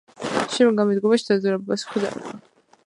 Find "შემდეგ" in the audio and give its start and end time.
0.53-0.81